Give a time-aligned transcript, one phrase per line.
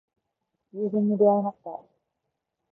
[0.73, 1.79] 友人に出会いました。